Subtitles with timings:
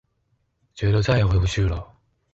[0.73, 1.87] 覺得再也回不去了